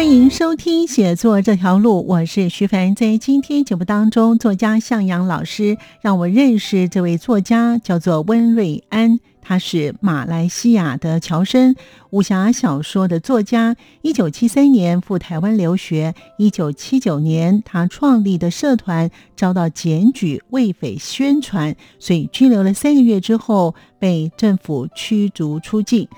[0.00, 2.94] 欢迎收听《写作这条路》，我是徐凡。
[2.94, 9.20] 在今天节目当中，作家向阳老师让我认识这位作家，叫做温瑞安。
[9.42, 11.76] 他是马来西亚的侨生，
[12.08, 13.76] 武侠小说的作家。
[14.00, 26.08] 一九七三年赴台湾留学，一九七九年他创立的社团遭到检举为匪宣传，所以拘留了三个月之后被政府驱逐出境。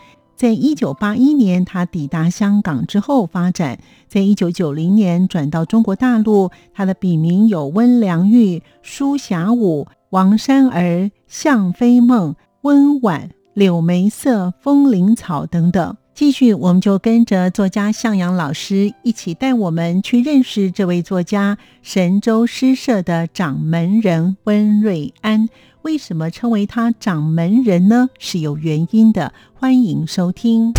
[0.42, 3.78] 在一九八一年，他抵达香港之后发展。
[4.08, 15.96] 在一九九零年转到中国大陆，他的笔名有温良玉、舒霞武、王珊儿、向飞梦、温婉、柳梅色、风铃草等等。
[16.12, 25.48] 继续，我们就跟着作家向阳老师一起带我们去认识这位作家——神州诗社的掌门人温瑞安。
[25.82, 28.08] 为什么称为他掌门人呢？
[28.20, 29.32] 是有原因的。
[29.52, 30.72] 欢迎收听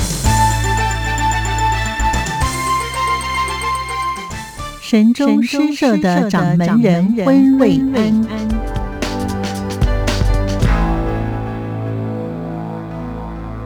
[4.82, 8.48] 神州诗社的掌门人温瑞安。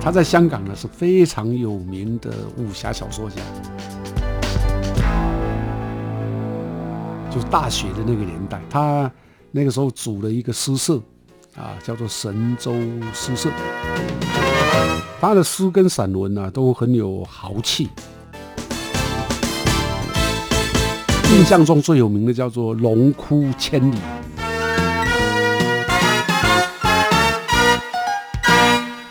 [0.01, 3.35] 他在香港呢是非常有名的武侠小说家，
[7.29, 9.11] 就大学的那个年代，他
[9.51, 10.99] 那个时候组了一个诗社。
[11.57, 12.71] 啊，叫做神州
[13.13, 13.49] 诗社。
[15.19, 17.89] 他的诗跟散文呢，都很有豪气。
[21.33, 23.95] 印象中最有名的叫做《龙窟千里》。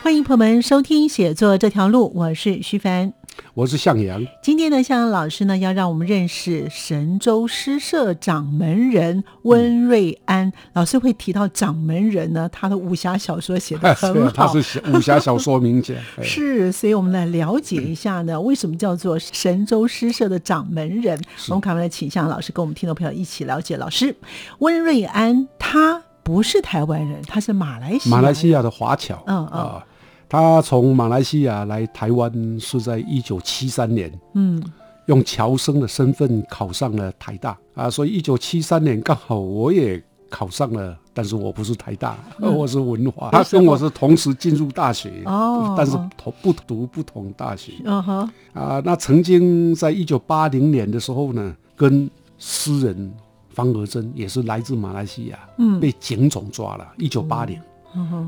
[0.01, 3.11] 欢迎朋友们收听《写作这条路》，我是徐凡。
[3.57, 4.23] 我是向阳。
[4.39, 10.99] 今天呢向阳老师呢，要让我们认识神州诗社掌门人温瑞安老师。
[10.99, 15.95] 会提到掌门人呢，他的武侠小说写的很好， 他是武侠小说名家。
[16.21, 21.19] 是，所以我们来了解一下呢，为什么叫做神州诗社的掌门人？
[21.47, 23.75] 我们赶快来请向老师跟我们听众朋友一起了解。
[23.77, 24.15] 老师，
[24.59, 29.23] 温瑞安他不是台湾人，他是马来西亚马来西亚的华侨。
[29.25, 29.81] 嗯嗯。
[30.29, 34.61] 他从马来西亚来台湾是在一九七三年，嗯，
[35.05, 37.57] 用侨生的身份考上了台大。
[37.75, 53.13] 啊，所以一九七三年刚好我也考上了，但是我不是台大，我是文化，他跟我是同时进入大学哦，但是同不读不同大学，嗯哼，啊，那曾经在一九八零年的时候呢，跟诗人
[53.49, 57.57] 方和珍也是来自马来西亚，嗯，被警总抓了，一九八零。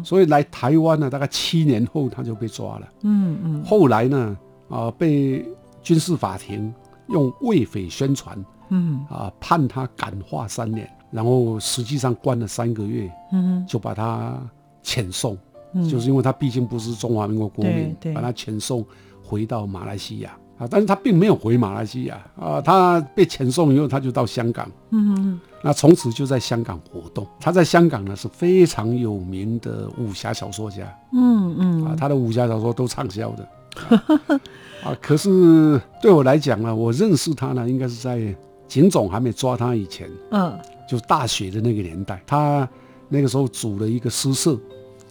[0.04, 2.88] 所以来台湾呢，大概七年后他就被抓了。
[3.02, 3.64] 嗯嗯。
[3.64, 4.38] 后来呢，
[4.70, 5.46] 啊，被
[5.82, 6.74] 军事法庭
[7.08, 8.38] 用畏匪宣传，
[8.70, 14.40] 嗯啊，判他感化三年，然后实际上关了三个月，嗯，就把他
[14.84, 15.38] 遣送，
[15.74, 18.86] 嗯就是因为他毕竟不是中华民国国民，把他遣送
[19.24, 20.38] 回到马来西亚。
[20.60, 27.26] 啊，但是他并没有回马来西亚啊，他被遣送以后，他就到香港，嗯，那从此就在香港活动。
[27.40, 30.84] 他在香港呢是非常有名的武侠小说家，
[31.14, 33.50] 嗯嗯，啊，他的武侠小说都畅销的，
[34.84, 38.36] 啊，可是对我来讲呢，我认识他呢，应该是在
[38.68, 40.60] 警总还没抓他以前，嗯，
[40.90, 42.68] 就大学的那个年代，他
[43.08, 44.60] 那个时候组了一个诗社。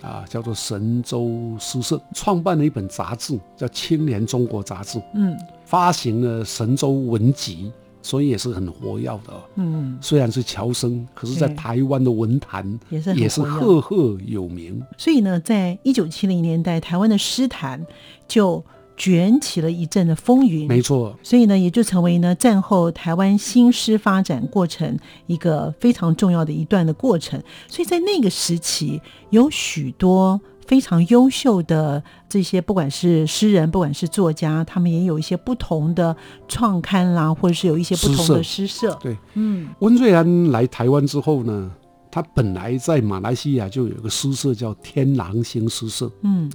[0.03, 4.99] 啊，叫做神州诗社，创办了一本杂志，叫《青年中国杂志》。
[5.15, 7.73] 嗯，发行了神州文集，
[8.03, 9.33] 所以也是很活跃的。
[9.57, 14.83] 嗯，虽然是侨生，可是在台湾的文坛也是也是赫赫有名。
[14.97, 17.87] 所以呢，在一九七零年代，台湾的诗坛
[18.27, 18.65] 就。
[18.99, 24.99] 卷起了一阵的风云，没错，所以呢，也就成为呢战后台湾新诗发展过程
[25.29, 27.41] 一个非常重要的一段的过程。
[27.69, 29.01] 所以在那个时期，
[29.31, 36.15] 有许多非常优秀的这些，不管是诗人，不管是作家，他们也有一些不同的
[36.49, 38.99] 创刊啦，或者是有一些不同的诗社。
[39.01, 41.71] 对，嗯，温瑞安来台湾之后呢，
[42.11, 46.51] 他本来在马来西亚就有个诗社叫天狼星诗社，嗯。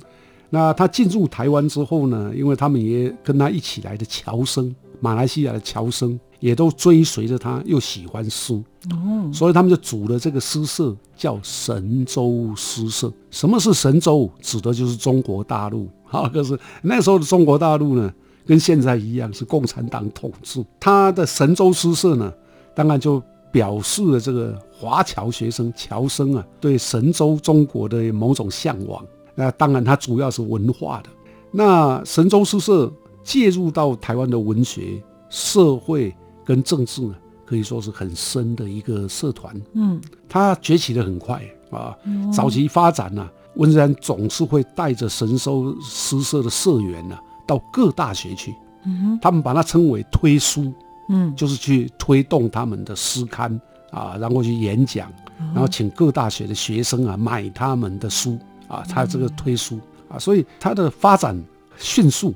[0.53, 2.31] 那他进入台湾之后呢？
[2.35, 8.53] 因为他们也跟他一起来的侨生马来西亚的侨生也都追随着他，又喜欢诗，
[8.91, 13.11] 哦，所以他们就组了这个诗社，叫神州诗社。
[13.31, 14.29] 什么是神州？
[14.41, 15.89] 指的就是中国大陆。
[16.05, 18.13] 好，可是那时候的中国大陆呢，
[18.45, 20.63] 跟现在一样是共产党统治。
[20.79, 22.31] 他的神州诗社呢，
[22.75, 23.19] 当然就
[23.51, 29.03] 表示了这个华侨学生、侨生啊，对神州中国的某种向往。
[29.35, 31.09] 那当然，它主要是文化的。
[31.51, 32.91] 那神州诗社
[33.23, 36.13] 介入到台湾的文学、社会
[36.43, 37.15] 跟政治呢，
[37.45, 39.55] 可以说是很深的一个社团。
[39.73, 41.41] 嗯，它崛起的很快
[41.71, 41.95] 啊。
[42.31, 48.53] 早期发展呢，温瑞安总是会带着神州诗社的社员呢，到各大学去。
[48.85, 50.73] 嗯他们把它称为推书。
[51.09, 53.59] 嗯，就是去推动他们的诗刊
[53.91, 55.11] 啊，然后去演讲，
[55.53, 58.39] 然后请各大学的学生啊买他们的书。
[58.67, 59.79] 啊，他这个推书
[60.09, 61.39] 啊，所以他的发展
[61.77, 62.33] 迅速，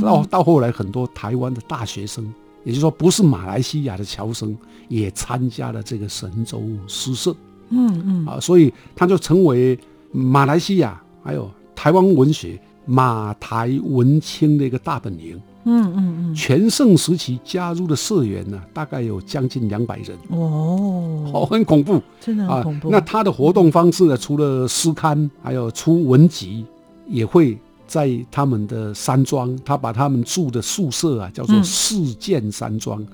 [0.00, 2.24] 到到后来很多台湾的大学生，
[2.64, 4.56] 也就是说不是马来西亚的侨生，
[4.88, 7.34] 也参加了这个神州诗社。
[7.70, 9.78] 嗯嗯，啊，所以他就成为
[10.10, 15.40] 马来西亚还有台湾文学马台文青的一个大本营。
[15.68, 20.16] 嗯嗯嗯，全盛时期加入的社员呢，大概有将近两百人。
[20.30, 22.88] 哦，好，很恐怖，真的很恐怖。
[22.90, 26.64] 那他的活动方式呢，除了诗刊，还有出文集，
[27.06, 33.04] 也会在他们的山庄，他把他们住的宿舍啊，叫做四剑山庄，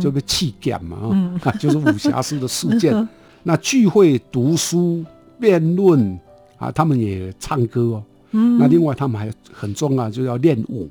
[0.00, 0.96] 就个气干嘛
[1.42, 3.08] 啊， 就是武侠式的四剑。
[3.42, 5.04] 那聚会读书
[5.40, 6.18] 辩论
[6.58, 8.02] 啊，他们也唱歌哦。
[8.32, 10.88] 那另外他们还很重要，就要练武，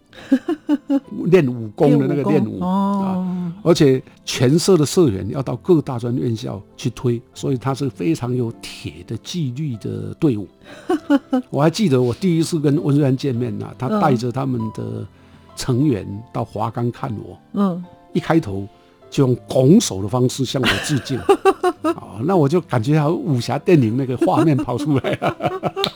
[1.25, 10.47] 练武功的那个练武啊，而且全社的社员要到各大专院校去推，所以他是非常有铁的纪律的队伍。
[11.49, 15.05] 我还记得我第一次跟温瑞安见面啊，他带着他们的
[15.55, 17.83] 成员到华冈看我，嗯，
[18.13, 18.67] 一开头
[19.11, 21.19] 就用拱手的方式向我致敬，
[21.83, 25.35] 啊， 那我就感觉好武侠电影那个画面跑出来了。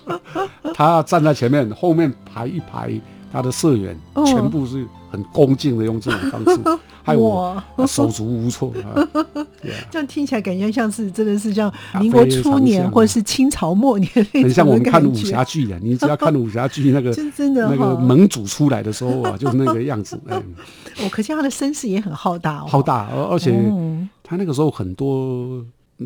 [0.75, 2.91] 他站在前面，后面排一排
[3.35, 6.61] 他的社员，全部是很恭敬的用这种方式，
[7.03, 8.71] 害我手足无措。
[9.91, 15.77] 这样听起来感觉像是真的是像民国初年或者是清朝末年很像我们看武侠剧的。
[15.79, 20.17] 你只要看武侠剧那个 真的那个盟主出来的时候啊，就是那个样子。
[21.03, 23.51] 我可见他的声势也很浩大哦，浩大，而而且
[24.23, 25.61] 他那个时候很多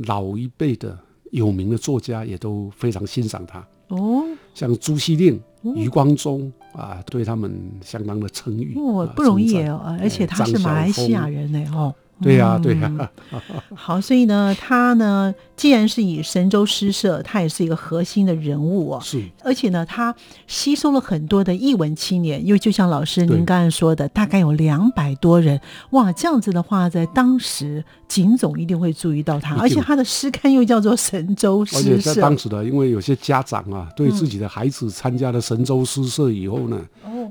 [0.08, 0.98] 老一辈的
[1.32, 3.64] 有名的作家也都非常欣赏他。
[3.90, 4.24] 哦。
[4.56, 8.76] 像朱熹令、余光中啊，对他们相当的称誉。
[8.78, 11.94] 哦，不容易哦，而且他是马来西亚人呢，哦。
[12.22, 13.10] 对呀，对呀。
[13.74, 19.00] 好，所以呢，他呢，既然是以神州诗社，他也是一个核心的人物哦。
[19.02, 19.24] 是。
[19.44, 20.14] 而且呢，他
[20.48, 25.60] 吸收了很多的译文青年，因为就像老师您刚才说的，大概有两百多人。
[25.92, 31.80] 哇，这样子的话，在当时景总一定会注意到他，而且他的诗刊又叫做神州诗社。
[31.80, 36.80] 而且在当时的，因为有些家长啊，对自己的孩子参加了神州诗社以后呢，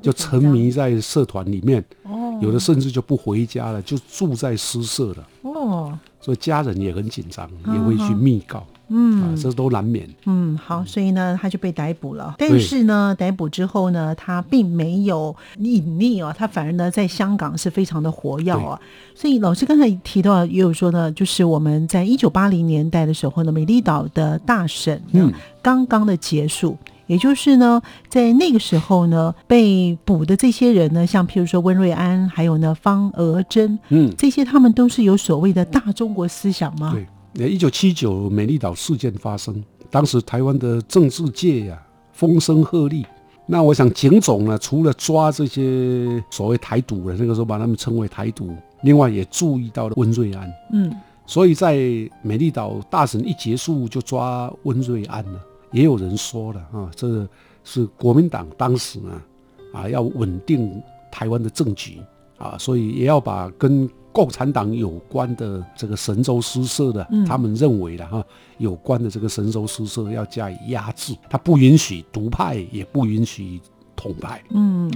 [0.02, 1.84] 就沉迷在社团里面。
[2.41, 5.28] 有的甚至就不回家了，就住在诗社了。
[5.42, 8.66] 哦，所以家人也很紧张，也会去密告。
[8.88, 10.08] 嗯，这都难免。
[10.26, 12.35] 嗯，好，所以呢，他就被逮捕了。
[12.38, 18.81] 但是呢，逮捕之后呢，他并没有隐匿哦，他反而呢，在香港是非常的活跃啊。
[19.15, 26.77] 所以老师刚才提到也有说呢，就是我们在一九八零年代的时候呢，美丽岛的大审嗯刚刚的结束。
[27.06, 36.91] 也就是呢，在那个时候呢，被捕的这些人呢，像譬如说温瑞安，还有呢方娥珍，嗯，这些他们都是有所谓的大中国思想吗？
[36.93, 41.82] 对，一九七九美丽岛事件发生，当时台湾的政治界呀
[42.13, 43.05] 风声鹤唳。
[43.51, 50.94] 那我想警总呢，除了抓这些所谓台独的，那个时候把他们称为台独，另外也注意到了温瑞安，嗯，
[51.25, 51.77] 所以在
[52.20, 55.41] 美丽岛大审一结束就抓温瑞安了。
[55.73, 57.27] 也有人说了啊，这
[57.65, 59.23] 是国民党当时呢
[59.73, 60.70] 啊要稳定
[61.11, 62.01] 台湾的政局
[62.37, 68.20] 啊，所以也要把跟共产党有关的这个神州诗社的，他们认为的哈
[68.56, 73.60] 有关的这个神州诗社要加以压制，他不允许独派，也不允许
[73.94, 74.43] 统派。
[74.51, 74.91] 嗯，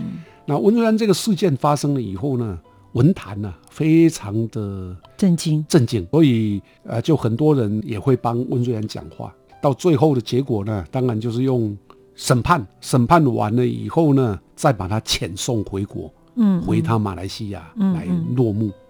[0.45, 2.59] 那温瑞安这个事件发生了以后呢，
[2.95, 9.33] 文坛呢非常的震惊，震惊，所以呃就很多人也会帮温瑞安讲话。
[9.61, 11.79] 到最后的结果呢，当然就是用
[12.17, 18.67] 审判，审判完了以后呢，再把他遣送回国，嗯，回他马来西亚来落幕。
[18.67, 18.82] 嗯嗯，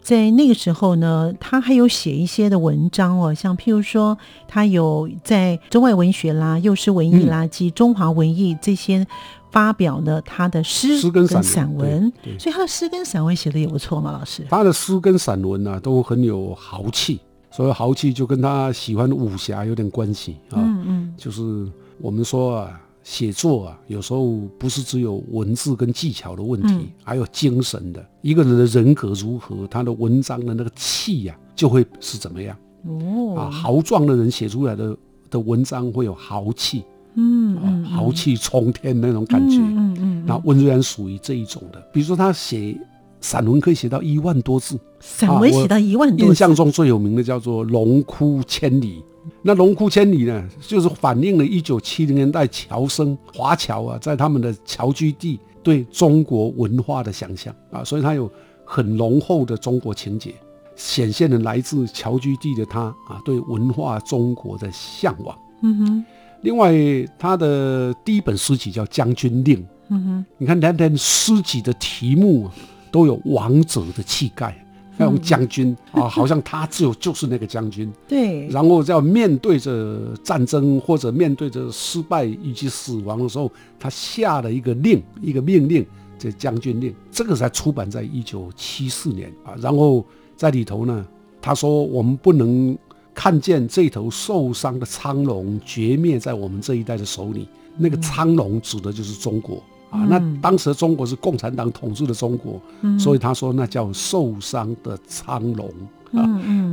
[0.00, 4.16] 在那个时候呢，他还有写一些的文章哦，像譬如说，
[4.48, 9.06] 他有在中外文学啦、幼师文艺啦及中华文艺这些
[9.50, 14.46] 发表了他的诗跟散文，所以他的诗跟散文写的也不错嘛，老师。
[14.48, 20.56] 他的诗跟散文呢，都很有豪气，所以豪气就跟他喜欢武侠有点关系啊。
[20.56, 22.80] 嗯嗯，就是我们说啊。
[23.02, 28.04] 写作啊，有时候不是只有文字跟技巧的问题，还有精神的。
[28.20, 32.56] 一个人的人格如何，他的文章的那个气呀，就会是怎么样。
[32.86, 34.96] 哦，啊，豪壮的人写出来的
[35.30, 39.56] 的文章会有豪气，嗯嗯，豪气冲天那种感觉。
[39.58, 41.80] 嗯嗯，那温瑞安属于这一种的。
[41.92, 42.78] 比如说他写
[43.20, 49.00] 散文可以写到一万多字，散文写到一万多，印象中最有名的叫做《龙窟千里》。
[49.42, 58.30] 那龙窟千里呢，就是反映了一九七零年代侨生华侨啊，在他们的侨居地对中国文化的想象啊，所以他有
[58.64, 60.34] 很浓厚的中国情节，
[60.74, 65.38] 显现了来自侨居地的他啊对文化中国的向往。
[65.62, 66.04] 嗯哼。
[66.40, 66.72] 另外，
[67.16, 69.56] 他的第一本诗集叫《将军令》。
[69.90, 70.26] 嗯哼。
[70.38, 72.50] 你看，连连诗集的题目
[72.90, 74.61] 都有王者的气概。
[75.02, 77.92] 那种将军 啊，好像他只有就是那个将军。
[78.08, 78.46] 对。
[78.48, 85.84] 然后要面对着战争或者面对着失败以及死亡的时候，他下了一个令，一个命令，
[86.18, 86.94] 这将军令。
[87.10, 89.54] 这个才出版在一九七四年啊。
[89.60, 90.04] 然后
[90.36, 91.06] 在里头呢，
[91.40, 92.76] 他说我们不能
[93.14, 97.46] 看见这头受伤的苍龙绝灭在我们这一代的手里。
[97.76, 99.62] 那个苍龙指的就是中国。
[99.92, 102.58] 啊，那当时中国是共产党统治的中国，
[102.98, 105.70] 所以他说那叫受伤的苍龙
[106.12, 106.24] 啊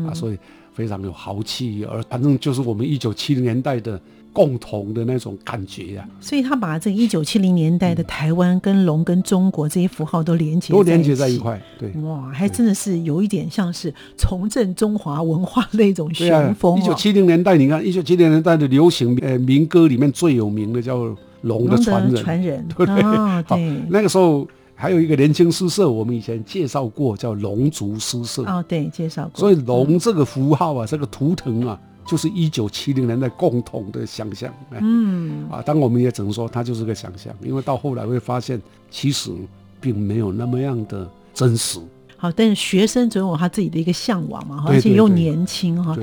[0.07, 0.37] 啊，所以
[0.73, 3.99] 非常有豪气，而反正就是我们一九七零年代的
[4.31, 6.07] 共同的那种感觉呀。
[6.21, 16.79] 所以他把这一九七零年代的台湾跟龙跟中国这些符号都连接都连接在一块，对，哇，还真的是有一点像是重振中华文化那种雄风。
[16.79, 21.13] 一九七零年代，你看一九七零年代的流行呃民歌里面最有名的叫。
[21.41, 23.01] 龙的传人，传人，对 不对？
[23.03, 23.57] 好，
[23.89, 28.43] 那个时候还有一个年轻诗社，我们以前介绍过，叫龙族诗社。
[28.43, 29.39] 哦，对，介绍过。
[29.39, 34.53] 所以龙这个符号啊，这个图腾啊，就是一九七零年代共同的想象。
[34.79, 39.31] 嗯，啊，当我们也只能说它就是个想象，因为到后来会发现，其实
[39.81, 41.79] 并没有那么样的真实。
[42.21, 45.95] 好，但是学生总有他自己的一个向往嘛，而且又年轻哈。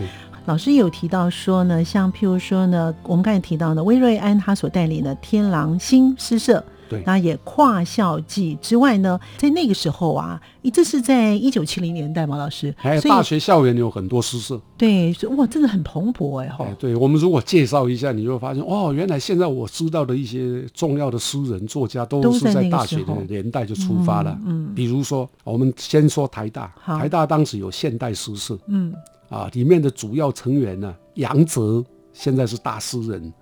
[0.46, 10.40] 老师有提到说呢，像譬如说呢，我们刚才提到的威瑞安他所带领的天狼星诗社，对，那也跨校际之外呢，在那个时候啊，
[10.72, 16.64] 这是在一九七零年代嘛，老师，还有大学校园有很多诗社，对，哇，真的很蓬勃哎哈。
[16.78, 28.94] 对我们如果介绍一下，你就会发现哦，原来现在我知道的一些重要的诗人作家都是在大学的年代就出发了，嗯，比如说我们先说台大，台大当时有现代诗社，嗯。
[29.28, 33.32] 啊，里面的主要成员呢，杨泽现在是大诗人，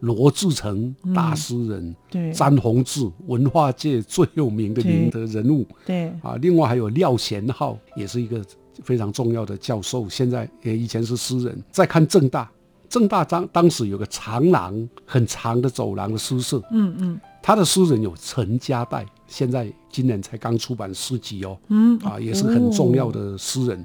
[0.00, 8.44] 罗志诚大诗人，对，詹宏志文化界最有名的名的人物，对，啊，另外还有廖贤浩，也是一个
[8.82, 11.62] 非常重要的教授，现在也以前是诗人。
[11.70, 12.50] 再看正大，
[12.88, 23.84] 正大当当时有个长廊，很长的走廊的诗社，嗯嗯，他的诗人有陈家代，现在今年才刚出版诗集哦，嗯，啊，也是很重要的诗人。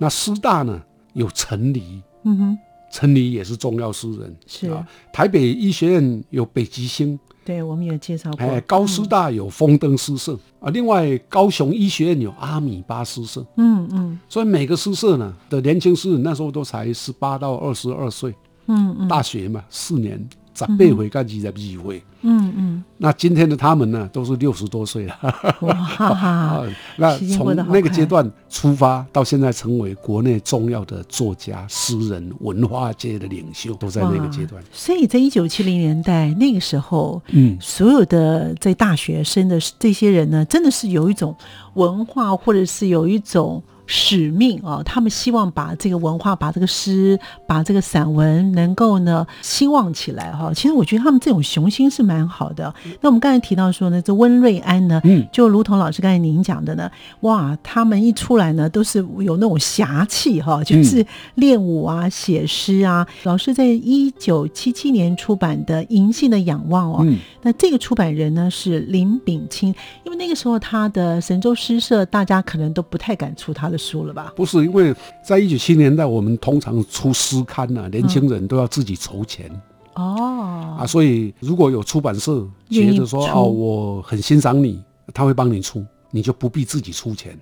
[0.00, 0.80] 那师大呢
[1.12, 2.58] 有陈黎，嗯哼，
[2.90, 4.68] 陈黎也是重要诗人，是。
[4.68, 4.86] 啊。
[5.12, 8.40] 台北医学院有北极星，对我们也介绍过。
[8.40, 10.38] 哎，高师大有风灯诗社。
[10.60, 14.18] 啊，另外高雄医学院有阿米巴诗社，嗯嗯。
[14.28, 18.34] 所以每个诗社呢的年轻诗人那时候都才十八到二十二岁，
[18.66, 20.26] 嗯嗯，大学嘛四年。
[20.54, 25.16] 十八回干几十几回，嗯嗯，那今天的他们呢，都是六十多岁了。
[25.62, 26.62] 哇，
[26.96, 34.62] 那从那个阶段出发，到现在成为国内重要的作家、诗人、文化界的领袖，都在那个阶段。
[34.70, 41.34] 所以在一九七零年代那个时候，嗯，所有的在大学生的这些人呢，真的是有一种
[41.74, 43.62] 文化，或者是有一种。
[43.86, 50.50] 使命啊，他们希望把这个文化、把这个诗、把这个散文能够呢兴旺起来哈。
[50.54, 52.74] 其实我觉得他们这种雄心是蛮好的。
[53.02, 63.06] 那我们刚才提到说呢，这温瑞安呢，嗯，就如同老师刚才您讲的呢，哇，他们一出来呢都是有那种侠气哈，就是练武啊、写诗啊。
[63.24, 67.06] 老师在一九七七年出版的《银杏的仰望》哦，
[67.42, 69.74] 那这个出版人呢是林炳清，
[70.04, 73.73] 因为那个时候他的神州诗社大家可能都不太敢出他的。
[73.76, 74.32] 书了吧？
[74.36, 79.50] 不是，因为在一九七年代，我们通常出诗刊呢，年轻人都要自己筹钱
[79.94, 87.38] 哦啊，所以如果有出版社觉得说哦，我很欣赏你，他会帮你出，你就不必自己出钱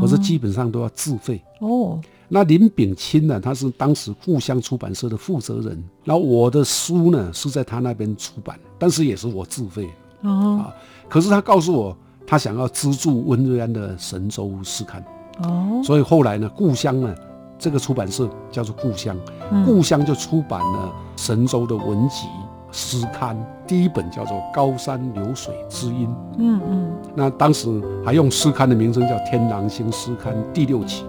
[0.00, 1.42] 否则基本上都要自费。
[1.60, 9.88] 哦，那林炳清呢，他是当时故乡出版社的负责人，然后我的书呢是在他那边出版，但是也是我自费。
[10.22, 10.74] 哦，啊，
[11.08, 11.96] 可是他告诉我，
[12.26, 15.02] 他想要资助温瑞安的《神州诗刊》。
[15.38, 17.14] 哦，所以后来呢，故乡呢。
[17.62, 19.14] 这个出版社叫做故乡，
[19.66, 22.26] 故乡就出版了神州的文集
[22.72, 26.08] 诗刊，第一本叫做《高山流水知音》。
[26.38, 27.68] 嗯嗯，那当时
[28.02, 31.04] 还用诗刊的名称叫《天狼星诗刊》第六期。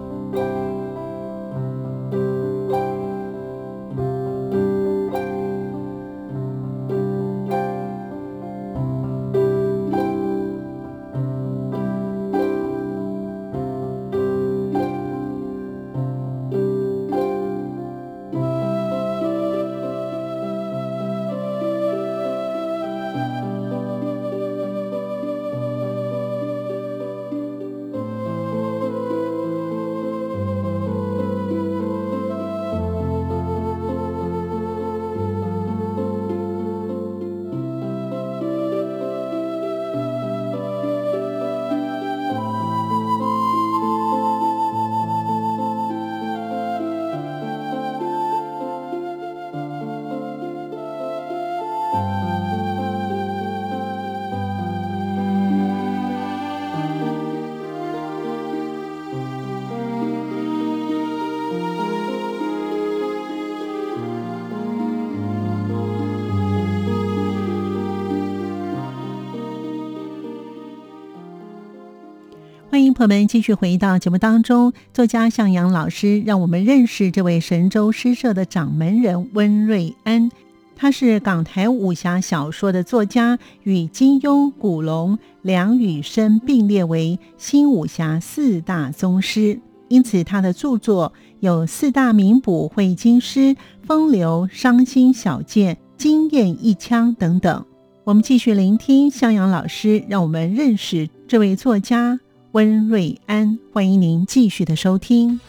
[73.02, 74.72] 我们继续回到节目当中。
[74.94, 80.30] 作家向阳老师让我们认识这位神州诗社的掌门人温瑞安。
[80.76, 89.58] 他是港台武侠小说的作家，与金庸、古龙、梁羽生并列为新武侠四大宗师。
[89.88, 93.40] 因此，他的著作有《四大名捕会京师》
[93.84, 97.64] 《风流伤心小剑》《惊艳一枪》等等。
[98.04, 102.20] 我们继续聆听向阳老师，让我们认识这位作家。
[102.52, 105.40] 温瑞安，欢迎您继续的收听。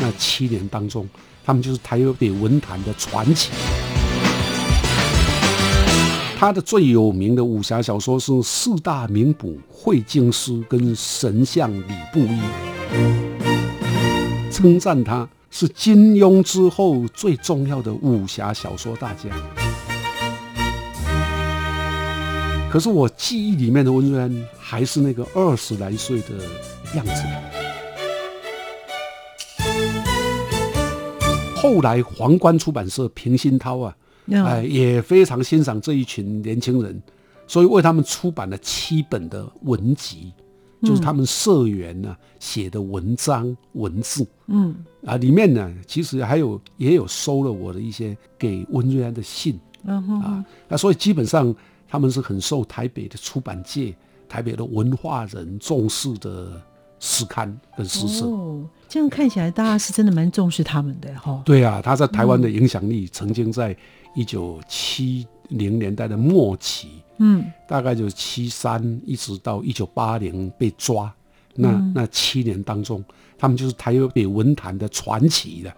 [0.00, 1.08] 那七年当中，
[1.44, 3.52] 他们就是台北文坛的传奇。
[6.36, 12.40] 他的最有名的武侠小说是《四大名捕会京师》跟《神像李布衣》，
[14.50, 19.30] 称赞他是金庸之后最重要的武侠小说大家。
[22.76, 26.34] 可是我记忆里面的温瑞安还是那个二十来岁的
[26.94, 27.22] 样子。
[31.54, 33.96] 后来皇冠出版社平鑫涛啊，
[34.44, 37.02] 哎也非常欣赏这一群年轻人，
[37.46, 40.30] 所以为他们出版了七本的文集，
[40.82, 44.28] 就是他们社员呢写的文章文字。
[44.48, 49.58] 嗯啊，里面呢其实还有也有收了我的一些给温瑞安的信。
[49.86, 51.56] 嗯啊，那所以基本上。
[51.88, 53.94] 他们是很受台北的出版界、
[54.28, 56.60] 台北的文化人重视的
[56.98, 58.26] 诗刊跟诗社。
[58.26, 61.42] 哦，这样看起来，大家是真的蛮重视他们的哈。
[61.44, 63.76] 对啊，他在台湾的影响力曾经在
[64.14, 71.12] 一九七零年代的末期，嗯，大概就是七三一直到一九八零被抓，
[71.54, 73.04] 那那七年当中，
[73.38, 75.72] 他们就是台北文坛的传奇的。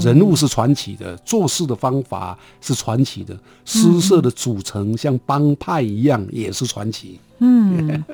[0.00, 7.18] 人物是传奇的，做事的方法是传奇的，诗社的组成像帮派一样也是传奇。
[7.38, 8.04] 嗯。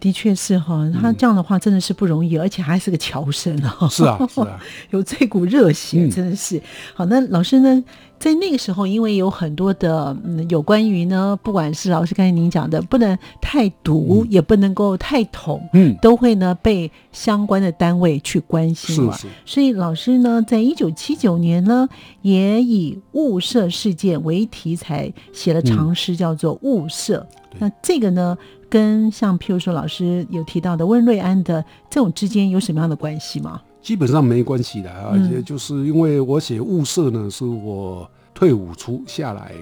[0.00, 3.88] 的确是哈，他这样的话真的是不容易，而且还是个侨生啊。
[3.90, 4.56] 是啊，是啊，
[4.90, 6.62] 有这股热血，真的是
[6.94, 7.04] 好。
[7.06, 7.84] 那老师呢，
[8.18, 19.16] 在那个时候，因为有很多的嗯，有关于呢，不管是老师刚才您讲的，不能太毒，也不能够太统，嗯，都会呢被相关的单位去关心了。
[19.46, 21.88] 所以老师呢，在一九七九年呢，
[22.22, 27.26] 也以雾社事件为题材写了长诗，叫做《雾社》。
[27.58, 28.36] 那这个呢？
[28.70, 33.62] 跟像譬如说老师有提到的温瑞安的这种之间有什么样的关系吗？
[33.80, 39.54] 基本上没关系的，而且就是因为我写物色呢，是我退伍出下来，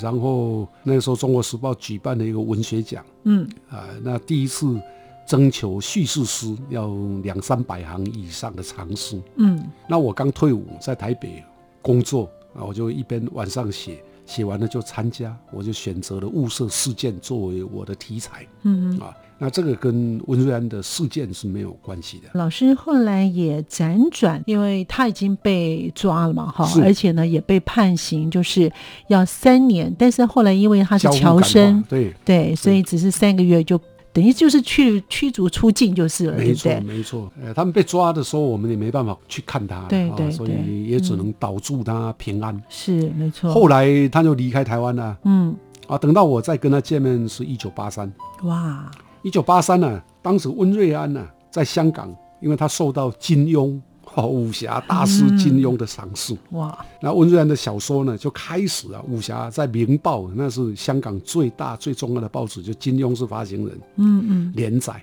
[0.00, 3.48] 然后那时候《中国时报》举办的一个文学奖，嗯。
[3.68, 4.80] 啊，那第一次
[5.26, 6.88] 征求叙事诗要
[7.22, 11.42] 两三百行以上的长诗，嗯，那我刚退伍在台北
[11.82, 14.02] 工作啊，我就一边晚上写。
[14.26, 18.46] 写完了就参加，我就选择了物色事件作为我的题材。
[18.62, 22.28] 嗯啊，那这个跟温瑞安的事件是没有关系的。
[22.34, 28.70] 老师后来也辗转，因为他已经被抓了嘛，哈，而且呢也被判刑，就是
[29.08, 29.94] 要三年。
[29.98, 33.80] 但是后来因为他是侨生，对对，所以只是三个月就
[34.12, 37.32] 等于就是去驱逐出境就是了，没错没错。
[37.42, 42.62] 呃，他们被抓的时候，我们也没办法去看他，对对，所以也只能保住他平安。
[42.68, 43.52] 是没错。
[43.52, 45.54] 后来他就离开台湾了，嗯，
[45.88, 48.10] 啊，等到我再跟他见面是一九八三，
[48.44, 48.88] 哇，
[49.24, 53.80] 一九八三呢，当时温瑞安呢在香港，因为他受到金庸。
[54.16, 56.78] 哦， 武侠大师金庸的赏识哇！
[57.00, 59.02] 那温瑞安的小说呢，就开始了。
[59.08, 65.02] 武侠在《明报》，那是香港最大最重要的报纸，就金庸是发行人，嗯嗯，连载，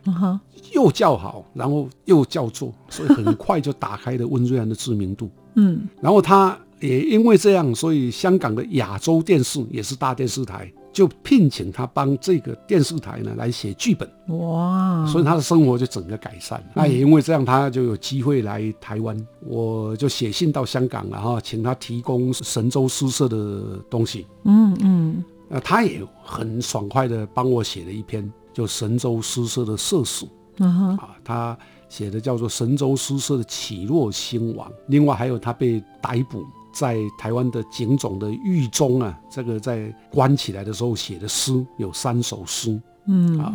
[0.72, 5.30] 又叫好，然后又叫座，所以很快就打开了温瑞安的知名度。
[5.56, 10.72] 嗯，然后他也因为这样，所以香港的亚洲电视也是大电视台。
[10.92, 16.62] 就聘请他帮这个电视台呢来写剧本哇，所以他的生活就整个改善。
[16.74, 19.16] 那也因为这样，他就有机会来台湾。
[19.46, 24.28] 我就写信到香港了哈，请他提供神州诗社的东西。
[24.44, 30.26] 嗯嗯，那他也很爽快的帮我写了一篇就神州诗社的社史。
[30.60, 34.72] 啊，他写的叫做神州诗社的起落兴亡。
[34.88, 36.46] 另外还有他被逮捕。
[36.72, 43.54] 在台湾的警总的狱中啊，这个在关起来的时候写的诗有三首诗，嗯啊，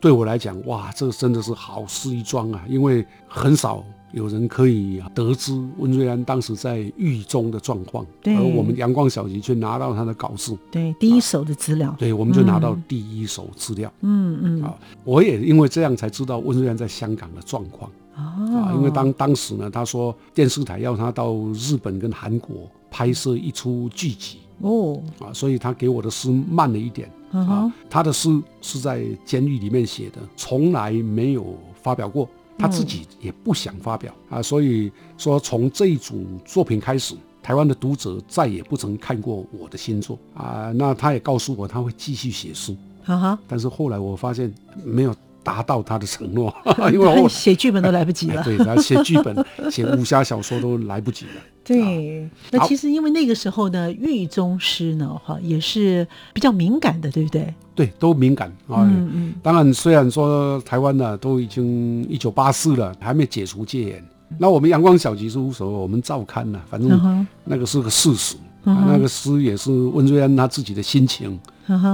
[0.00, 17.90] 对我来讲，哇，这个真的是好事一桩啊，因为很少有人可以得知温瑞安当时在狱中的状况，而我们阳光小集却拿到他的稿子，对，第一手的资料，对，我们就拿到第一手资料，嗯嗯，啊，我也因为这样才知道温瑞安在香港的状况。
[18.16, 22.56] 啊，因为当当时呢，他说电视台要他到日本跟韩国
[22.90, 27.70] 拍摄一出剧集哦，啊，所以他给我的诗慢了一点啊。
[27.90, 28.30] 他的诗
[28.62, 31.44] 是在监狱里面写的，从来没有
[31.82, 32.26] 发表过，
[32.56, 34.40] 他自己也不想发表啊。
[34.40, 40.72] 所以说，从这一组作品开始，台湾的读者再也不曾看过我的新作啊。
[40.74, 42.74] 那他也告诉我他会继续写诗，
[43.04, 43.38] 哈哈。
[43.46, 44.50] 但是后来我发现
[44.82, 45.14] 没有。
[45.46, 46.52] 达到他的承诺，
[46.92, 48.42] 因为我写剧本都来不及了。
[48.42, 49.32] 对，他写剧本、
[49.70, 51.32] 写武侠小说都来不及了。
[51.62, 57.54] 对，那其实因为那个时候呢，狱中诗呢，哈，也是比较敏感的，对不对？
[57.76, 58.82] 对，都敏感啊。
[58.82, 59.34] 嗯嗯。
[59.42, 64.04] 当然，虽然说台湾呢都已经一九八四了，还没解除戒严，
[64.38, 68.36] 那我们阳光小集是无所谓，我们照刊呢，反正那个是个事实。
[68.64, 71.38] 那个诗也是温瑞安他自己的心情，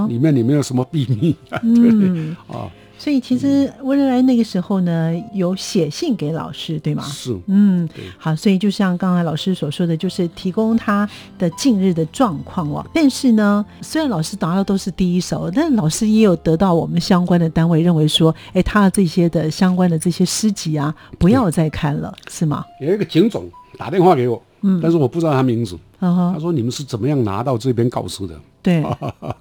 [0.07, 1.35] 里面也没有什么秘密。
[1.61, 2.65] 对啊。
[3.03, 7.03] 所以其实温瑞安那个时候呢，有写信给老师，对吗？
[7.03, 11.05] 是，嗯，好，所以就像刚才老师所说的，就是提供他
[11.37, 12.85] 的近日的状况哦。
[12.93, 22.63] 但是呢，虽然老师答的都是第一手，但老师也有得到我们相关的单位认为说，哎，他的这些的相关的这些诗集啊，不要再看了，是吗？
[22.79, 28.39] 有一个警总打电话给我，嗯，但是我不知道他名字，他说你们是怎么样拿到这篇稿子的？
[28.63, 28.83] 对，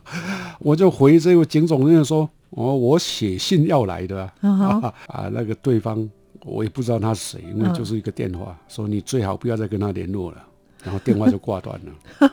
[0.60, 2.28] 我就回这位警总那个说。
[2.54, 6.06] 哦，我写信要来的啊， 啊，那个对方
[6.44, 10.36] 我也不知道他是谁，因为就是一个电话，说你最好不要再跟他联络了，
[10.84, 12.30] 然后电话就挂断了。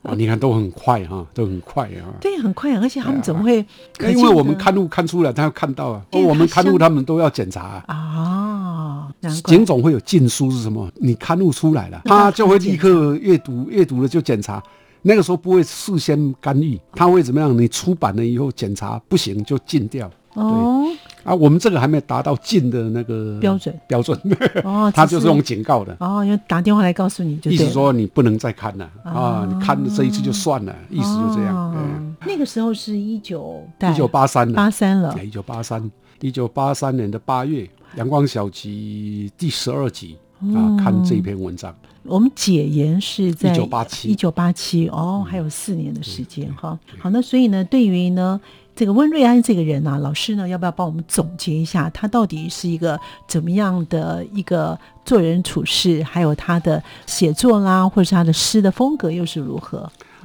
[0.00, 2.08] 啊， 你看都很快哈，都很快啊。
[2.22, 3.58] 对，很快啊，而且他们怎么会？
[4.00, 9.12] 因为我们看路看出来，他要看到啊，我们看路他们都要检查啊。
[9.44, 10.90] 警总会有禁书是什么？
[10.94, 14.62] 你看路出来了，他就会立刻阅读，阅读了就检查。
[15.02, 17.56] 那个时候不会事先干预，他会怎么样？
[17.56, 20.10] 你出版了以后检查不行就禁掉。
[20.34, 20.84] 哦，
[21.24, 24.16] 啊，我们这个还没达到禁的那个标准标准。
[24.62, 25.96] 哦， 他就是用警告的。
[25.98, 29.48] 哦，因为打电话来告诉你，就意思说你不能再看了啊！
[29.50, 31.74] 你看这一次就算了，意思就这样。
[31.76, 35.12] 嗯，那个时候是一九一九八三八三了。
[35.24, 37.62] 一九八三，一九八三年的八月，
[37.96, 40.16] 《阳光小集》第十二集
[40.54, 41.74] 啊，看这篇文章。
[42.04, 46.78] 我们解严是在一九八七，一九八七哦，还有四年的时间哈。
[46.98, 48.40] 好，那所以呢，对于呢
[48.74, 59.80] 这个温瑞安这个人呢，老师呢要不要帮我们总结一下，他到底是一个怎么样的一个做人处事，还有他的写作啦，或者是他的诗的风格又是如何？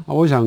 [0.06, 0.46] 啊，我想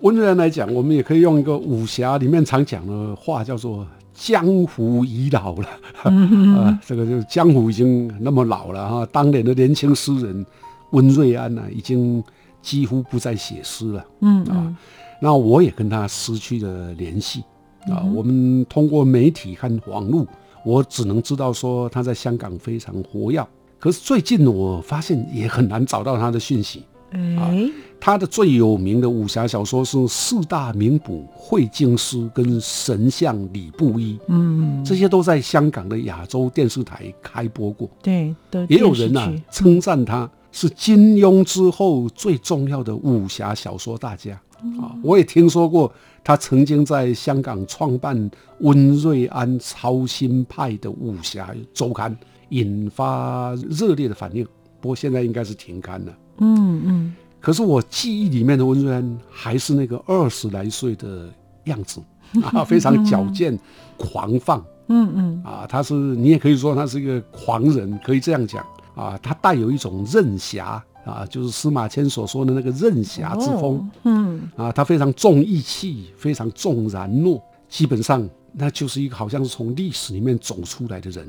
[0.00, 3.86] 温瑞安来讲，我们也可以用一个武侠里面常讲的话，叫做。
[4.14, 5.68] 江湖已老了，
[6.04, 9.06] 啊，这个就江湖已经那么老了哈。
[9.10, 10.46] 当年的年轻诗人
[10.92, 12.22] 温瑞安呢，已经
[12.62, 14.06] 几乎不再写诗了。
[14.20, 14.76] 嗯啊，
[15.20, 17.42] 那我也跟他失去了联系
[17.88, 18.02] 啊。
[18.14, 20.24] 我们通过媒体和网络，
[20.64, 23.44] 我只能知道说他在香港非常活跃。
[23.80, 26.84] 可是最近我发现也很难找到他的讯息。
[27.14, 37.88] 哎，他的最有名的武侠小说是四大名捕会京师跟神像李布衣，嗯，这些都在香港的亚洲电视台开播过。
[38.02, 38.34] 对，
[38.68, 44.32] 也有人呢称赞他是金庸之后最重要的武侠小说大家。
[44.80, 52.16] 啊，我也听说过他曾经在香港创办温瑞安超新派的武侠周刊，
[52.48, 54.44] 引发热烈的反应。
[54.80, 56.12] 不过现在应该是停刊了。
[56.38, 57.14] 嗯嗯。
[57.40, 61.28] 可是我记忆里面的温瑞安还是那个二十来岁的
[61.64, 62.00] 样子
[62.42, 63.58] 啊，非常矫健、
[63.96, 64.64] 狂放。
[64.88, 65.42] 嗯嗯。
[65.44, 69.18] 啊，他是你也可以说他是一个狂人，可以这样讲啊。
[69.22, 70.82] 他带有一种任侠。
[71.04, 81.28] 啊，就是司马迁所说的那个任侠之风，嗯，啊，他非常重义气，非常重然诺，基本上那就是一个好像是从历史里面走出来的人，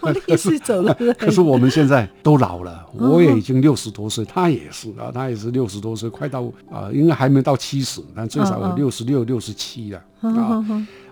[0.00, 0.94] 从历史走了。
[1.18, 10.64] 可是我们现在都老了，我也已经六十多岁，他也是啊，他也是六十多岁，快到啊，应该还没到七十，但最少有六十六、六十七了啊。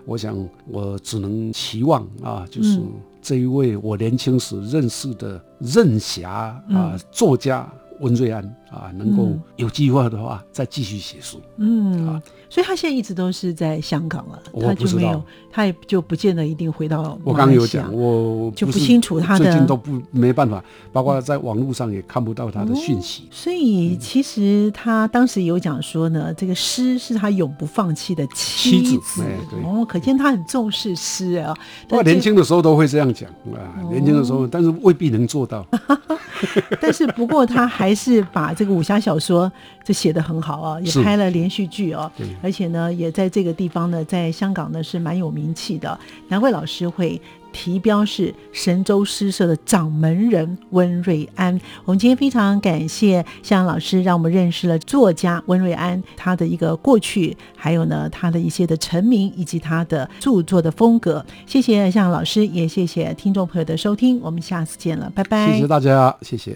[0.05, 2.81] 我想我只能期望啊，就是。
[3.19, 6.31] 这一位我年轻时认识的任侠
[6.69, 7.69] 啊，作家
[7.99, 11.41] 温瑞安啊，能够有计划的话再继续写书。
[11.57, 12.21] 嗯啊。
[12.49, 17.17] 所以他现在一直都是在香港了，他就没有，他也就不见得一定回到。
[17.23, 23.23] 我刚刚有讲，我就不清楚他的最近都不没办法，包括在网络上也看不到他的讯息。
[23.29, 29.23] 所以其实他当时有讲说呢，这个诗是他永不放弃的妻子。
[29.63, 31.55] 哦，可见他很重视诗啊。
[31.89, 35.65] 他年轻的时候都会这样讲啊，年轻的时候，但是未必能做到。
[36.79, 39.51] 但是不过他还是把这个武侠小说
[39.87, 42.11] 就写的很好啊，也拍了连续剧哦。
[42.43, 45.97] 而且呢，也在这个地方呢，在香港呢是蛮有名气的。
[46.27, 47.21] 难怪老师会
[47.53, 51.57] 提标是神州诗社的掌门人温瑞安。
[51.85, 61.25] 我们今天非常感谢向老师，让我们认识了作家温瑞安他的一个过去，还有呢他的一些的成名以及他的著作的风格。
[61.45, 64.19] 谢谢向老师，也谢谢听众朋友的收听。
[64.19, 65.53] 我们下次见了，拜拜。
[65.53, 66.53] 谢谢大家，谢谢。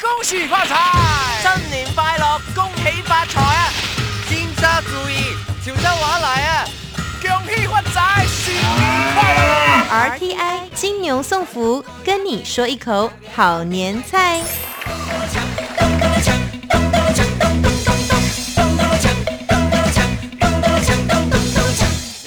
[0.00, 0.76] 恭喜发财，
[1.42, 3.68] 新年快乐，恭喜发财啊！
[4.28, 4.86] 尖沙咀
[5.64, 6.64] 潮州话来啊！
[7.20, 8.64] 恭喜发财，新年
[9.14, 14.40] 快乐！RTI 金牛送福，跟你说一口好年菜。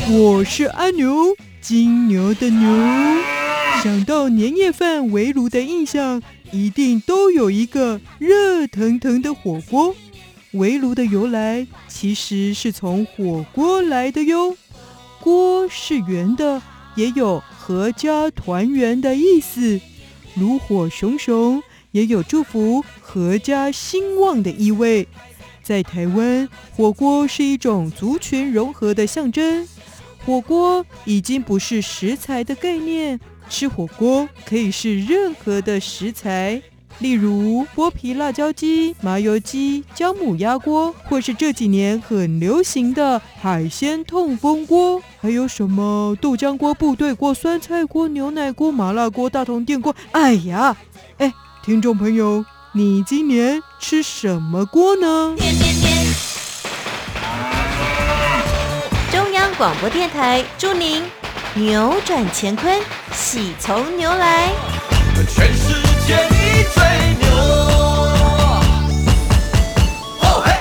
[0.10, 3.41] 我是阿牛，金牛的牛。
[3.84, 9.96] 想到年夜饭围炉的印象，一定都有一个热腾腾的火锅。
[10.52, 14.56] 围炉的由来其实是从火锅来的哟，
[15.20, 16.62] 锅是圆的，
[16.96, 19.82] 也有阖家团圆的意思。
[20.36, 25.08] 炉火熊熊，也有祝福阖家兴旺的意味。
[25.64, 29.68] 在台湾，火锅是一种族群融合的象征。
[30.24, 33.20] 火锅已经不是食材的概念，
[33.52, 36.62] 吃火锅可以是任何的食材。
[37.00, 49.96] 例如剥皮辣椒鸡、麻油鸡、姜母鸭锅，或是这几年很流行的海鲜痛风锅，还有什么豆浆锅、部队锅、酸菜锅、牛奶锅、麻辣锅、大同电锅。
[50.12, 50.78] 哎呀，
[51.18, 51.34] 哎，
[51.66, 55.36] 听众朋友，你今年吃什么锅呢？
[59.12, 61.02] 中央广播电台祝您
[61.54, 62.80] 扭转乾坤，
[63.12, 64.54] 喜从牛来。
[65.28, 65.74] 全世
[66.08, 66.16] 界。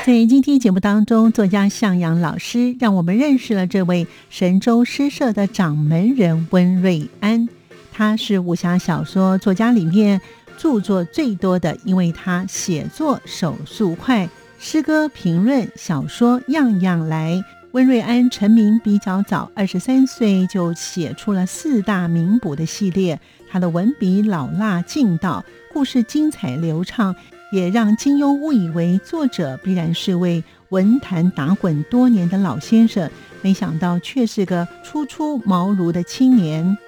[0.04, 7.48] 在今天节目当中，作家向阳老师让我们认识了这位神州诗社的掌门人温瑞安。
[7.92, 10.20] 他是武侠小说作家里面
[10.58, 17.40] 著作最多的，因为他写作手速快，诗歌评论小说样样来。
[17.72, 23.20] 温瑞安成名比较早，二十三岁就写出了四大名捕的系列。
[23.48, 27.14] 他的文笔老辣劲道，故事精彩流畅。
[27.52, 33.10] 也让金庸误以为作者必然是位文坛打滚多年的老先生，
[33.42, 36.78] 没想到却是个初出茅庐的青年，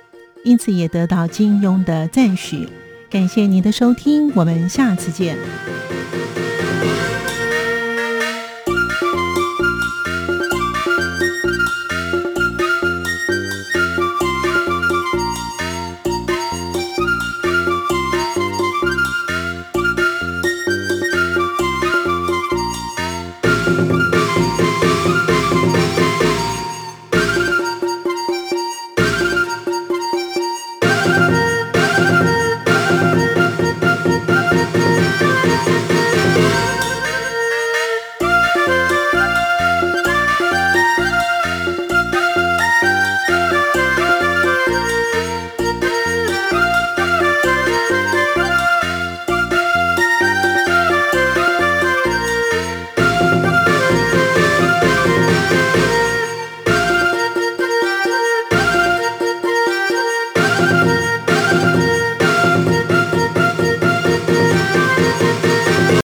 [0.44, 2.68] 因此也得到金庸的赞许。
[3.10, 5.36] 感谢您的收听，我们下次见。